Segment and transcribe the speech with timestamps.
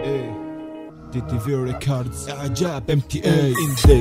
[0.00, 3.54] ATTV records إعجاب MTA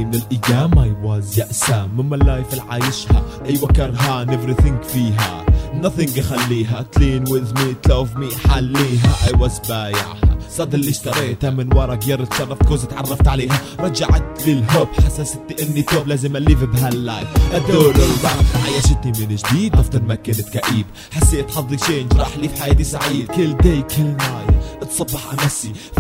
[0.06, 5.46] من الأيام I was يأسى مما ال life اللي عايشها أيوه كرهان everything فيها.
[5.84, 6.86] Nothing يخليها.
[6.96, 9.14] Clean with me love me حليها.
[9.28, 13.62] I was بايعها صاد اللي اشتريتها من ورا girl تشرفت cause تعرفت عليها.
[13.80, 19.36] رجعت لي ال hope حسستني إني top لازم أليف بهال life أدور الراب عيشتني من
[19.36, 20.86] جديد أفضل ما كنت كئيب.
[21.12, 23.28] حسيت حظي change راح لي في حياتي سعيد.
[23.28, 24.50] كل day كل night
[24.82, 25.50] اتصبح على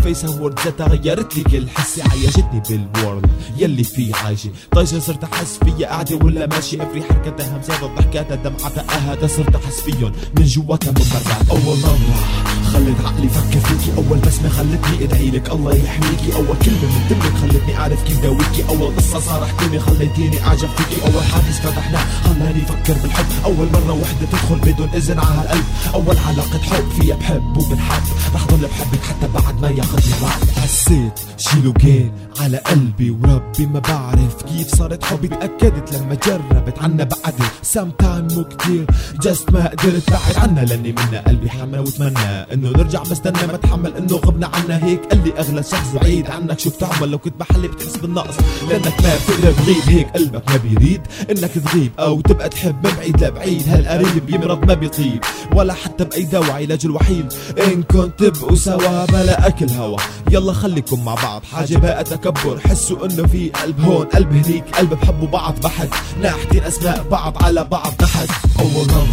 [0.03, 2.01] face ها world ذاتها غيرت لي كل حسي.
[2.01, 4.49] عيشتني بال world يلي فيه عايشة.
[4.71, 9.81] طيشة صرت أحس فيا قاعدة ولا ماشي every حركتها همساتها ضحكاتها دمعتها اهدى صرت أحس
[9.81, 10.11] فيهم.
[10.37, 12.40] من جواتها من برات اول مرة
[12.73, 15.03] خلت عقلي فكر فيكي أول بسمة خلتني.
[15.03, 16.35] ادعي لك الله يحميكي.
[16.35, 18.63] أول كلمة من دمك خلتني أعرف كيف داويكي.
[18.69, 21.01] أول قصة صارحتني خليتيني أعجب فيكي.
[21.01, 23.25] أول حادث فتحناه خلاني أفكر بالحب.
[23.45, 28.03] أول مرة وحدة تدخل بدون إذن على هالقلب أول علاقة حب فيها بحب وبنحب.
[28.35, 33.79] رح ضل بحبك حتى بعد ما ياخذني الوقت حسيت شيلو جين على قلبي وربي ما
[33.79, 35.27] بعرف كيف صارت حبي.
[35.27, 38.85] تأكدت لما جربت عنا بعدي sometime مو كتير.
[39.21, 43.01] just ما قدرت بعد عنا لأني منا قلبي حمى واتمنى إنه نرجع.
[43.03, 45.05] بستنى ما اتحمل إنه غبنا عنا هيك.
[45.05, 46.59] قال لي أغلى شخص بعيد عنك.
[46.59, 48.35] شو بتعمل؟ لو كنت محلي بتحس بالنقص.
[48.69, 50.09] لأنك ما بتقدر تغيب هيك.
[50.09, 52.87] قلبك ما بيريد إنك تغيب أو تبقى تحب.
[52.87, 55.19] من بعيد لبعيد هالقريب يمرض ما بيطيب.
[55.55, 59.97] ولا حتى بأي دواء علاج الوحيد إن كنت تبقوا سوا بلا أكل هوا.
[60.31, 61.41] يلا خليكم مع بعض.
[61.53, 62.59] حاجة بقى تكبر.
[62.59, 63.81] حسوا إنه في قلب.
[63.81, 64.63] هون قلب هنيك.
[64.75, 65.89] قلب بحبوا بعض بحد
[66.21, 68.29] ناحتين أسماء بعض على بعض تحت.
[68.59, 69.07] أول مرة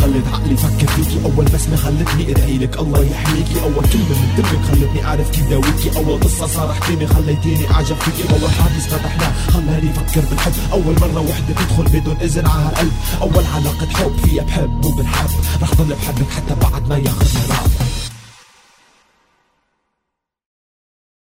[0.00, 1.24] خلت عقلي فكر فيكي.
[1.24, 2.78] أول بسمة خلتني أدعي لك.
[2.78, 3.60] الله يحميكي.
[3.62, 5.96] أول كلمة من دمك خلتني أعرف كيف داويكي.
[5.96, 8.32] أول قصة صارحتيني خليتيني أعجب فيكي.
[8.32, 10.52] أول حادث فتحناه خلاني أفكر بالحب.
[10.72, 12.92] أول مرة وحدة تدخل بدون إذن على القلب.
[13.22, 15.30] أول علاقة حب فيها بحب وبنحب.
[15.62, 17.49] رح ضل بحبك حتى بعد ما ياخذنا.